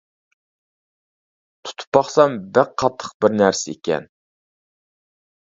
تۇتۇپ 1.67 1.91
باقسام 1.97 2.39
بەك 2.57 2.73
قاتتىق 2.85 3.13
بىرنەرسە 3.27 3.75
ئىكەن. 3.77 4.09